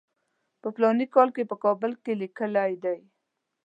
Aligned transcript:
په 0.61 0.67
فلاني 0.75 1.05
کال 1.15 1.29
کې 1.35 1.43
په 1.51 1.55
کابل 1.63 1.91
کې 2.03 2.19
لیکلی 2.21 2.73
دی. 2.83 2.99